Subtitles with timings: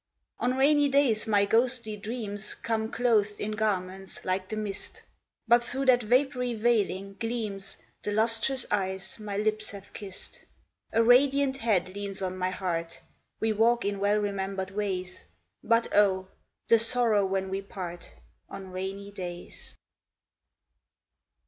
[0.39, 5.03] On rainy days, my ghostly dreams Come clothed in garments like the mist,
[5.47, 10.39] But through that vapoury veiling, gleams The lustrous eyes my lips have kissed.
[10.91, 12.99] A radiant head leans on my heart,
[13.39, 15.25] We walk in well remembered ways;
[15.63, 16.29] But oh!
[16.67, 18.11] the sorrow when we part,
[18.49, 19.75] On rainy days.